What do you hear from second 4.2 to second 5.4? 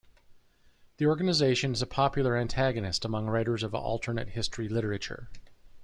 history literature.